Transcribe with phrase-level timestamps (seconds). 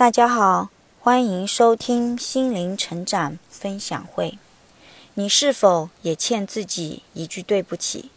[0.00, 4.38] 大家好，欢迎收听心灵成长分享会。
[5.12, 8.10] 你是否也欠自己一句对不起？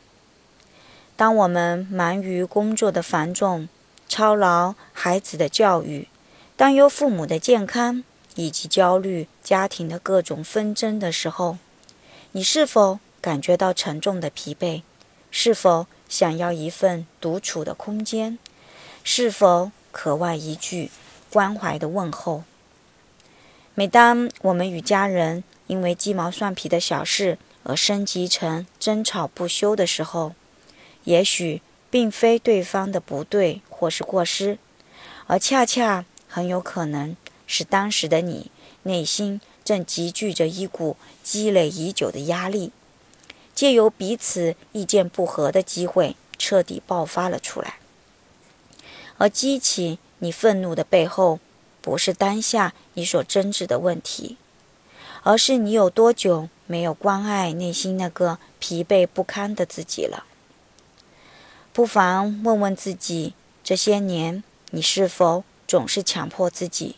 [1.17, 3.67] 当我们忙于工作的繁重、
[4.07, 6.07] 操劳孩子的教育、
[6.55, 8.01] 担忧父母的健康，
[8.35, 11.57] 以及焦虑家庭的各种纷争的时候，
[12.31, 14.83] 你是否感觉到沉重的疲惫？
[15.29, 18.39] 是否想要一份独处的空间？
[19.03, 20.89] 是否渴望一句？
[21.33, 22.43] 关怀的问候。
[23.73, 30.33] 每当我们与家人因为鸡毛蒜皮的小事而升级成争吵不休的时候，
[31.05, 34.59] 也许并非对方的不对或是过失，
[35.25, 38.51] 而恰恰很有可能是当时的你
[38.83, 42.71] 内心正积聚着一股积累已久的压力，
[43.55, 47.77] 借由彼此意见不合的机会彻底爆发了出来，
[49.17, 49.97] 而激起。
[50.23, 51.41] 你愤怒的背后，
[51.81, 54.37] 不是当下你所争执的问题，
[55.23, 60.23] 而是你有多久没有关爱内心那个疲惫不堪的自己了。
[61.73, 63.33] 不妨问问自己，
[63.65, 66.95] 这些年你是否总是强迫自己，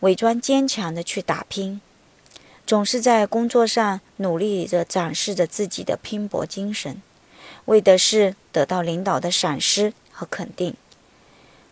[0.00, 1.80] 伪装坚强的去打拼，
[2.64, 7.02] 总是在工作上努力着展示着自己的拼搏精神，
[7.64, 10.76] 为的是得到领导的赏识和肯定。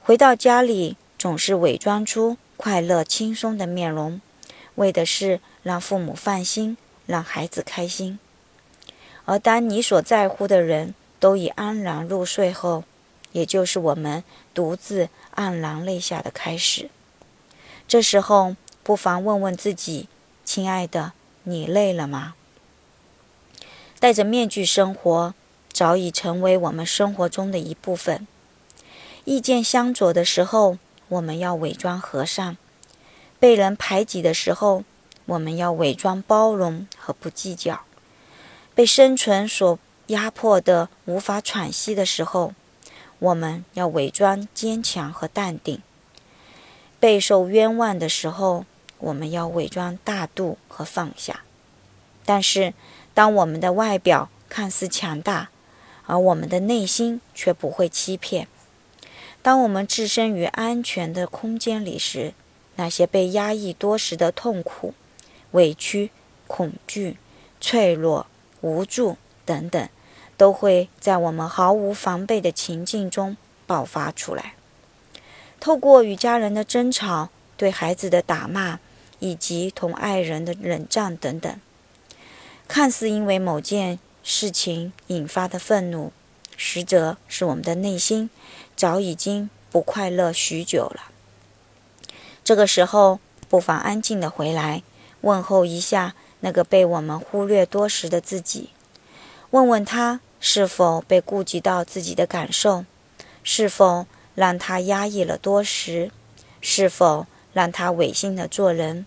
[0.08, 4.22] 回到家里，总是伪装出快乐轻松的面容，
[4.76, 8.18] 为的是让父母放心，让孩子开心。
[9.26, 12.84] 而当你所在乎的人都已安然入睡后，
[13.32, 16.88] 也就是我们独自黯然泪下的开始。
[17.86, 20.08] 这时候，不妨问问自己：
[20.42, 22.34] 亲爱的，你累了吗？
[24.00, 25.34] 戴着面具生活，
[25.70, 28.26] 早已成为我们生活中的一部分。
[29.28, 32.56] 意见相左的时候，我们要伪装和善；
[33.38, 34.84] 被人排挤的时候，
[35.26, 37.80] 我们要伪装包容和不计较；
[38.74, 42.54] 被生存所压迫的无法喘息的时候，
[43.18, 45.82] 我们要伪装坚强和淡定；
[46.98, 48.64] 备受冤枉的时候，
[48.96, 51.40] 我们要伪装大度和放下。
[52.24, 52.72] 但是，
[53.12, 55.50] 当我们的外表看似强大，
[56.06, 58.48] 而我们的内心却不会欺骗。
[59.42, 62.34] 当我们置身于安全的空间里时，
[62.76, 64.94] 那些被压抑多时的痛苦、
[65.52, 66.10] 委屈、
[66.46, 67.16] 恐惧、
[67.60, 68.26] 脆弱、
[68.60, 69.88] 无助等等，
[70.36, 74.54] 都会在我们毫无防备的情境中爆发出来。
[75.60, 78.78] 透过与家人的争吵、对孩子的打骂，
[79.18, 81.60] 以及同爱人的冷战等等，
[82.68, 86.12] 看似因为某件事情引发的愤怒。
[86.58, 88.28] 实则是我们的内心
[88.76, 91.04] 早已经不快乐许久了。
[92.44, 94.82] 这个时候，不妨安静的回来，
[95.22, 98.70] 问候一下那个被我们忽略多时的自己，
[99.50, 102.84] 问问他是否被顾及到自己的感受，
[103.42, 106.10] 是否让他压抑了多时，
[106.60, 109.06] 是否让他违心的做人，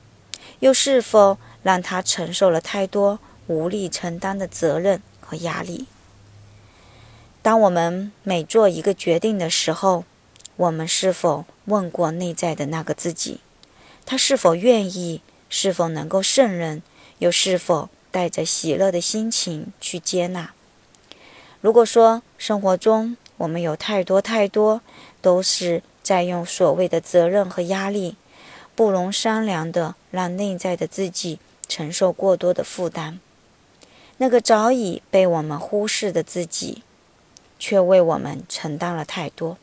[0.60, 5.88] 又是否让他承受了太多无力承担的责任和压力。
[7.44, 10.04] 当我们每做一个决定的时候，
[10.58, 13.40] 我们是否问过内在的那个自己？
[14.06, 15.22] 他是否愿意？
[15.50, 16.82] 是否能够胜任？
[17.18, 20.52] 又是否带着喜乐的心情去接纳？
[21.62, 24.82] 如果说生活中我们有太多太多
[25.22, 28.16] 都是在用所谓的责任和压力，
[28.76, 33.20] 不容商量的让内在的自己承受过多的负担，
[34.18, 36.84] 那个早已被我们忽视的自己。
[37.62, 39.58] 却为我们承担了太多。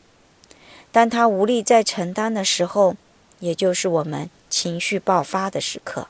[0.89, 2.95] 当他无力再承担的时候，
[3.39, 6.07] 也就是我们情绪爆发的时刻。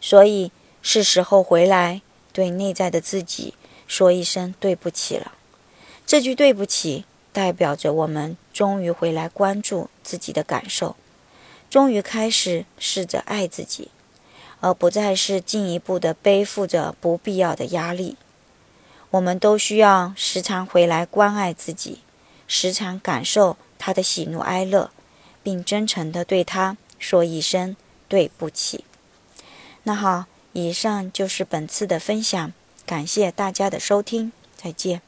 [0.00, 3.54] 所以是时候回来，对内在的自己
[3.88, 5.32] 说一声对不起了。
[6.06, 10.94] 这句对不起，代表着我们终于回来关注自己的感受，
[11.68, 13.90] 终于开始试着爱自己，
[14.60, 18.16] 而不再是进一步的背负着不必要的压力。
[19.10, 22.00] 我们都需要时常回来关爱自己，
[22.46, 24.90] 时常感受他的喜怒哀乐，
[25.42, 27.74] 并真诚地对他说一声
[28.06, 28.84] 对不起。
[29.84, 32.52] 那好，以上就是本次的分享，
[32.84, 35.07] 感谢大家的收听，再见。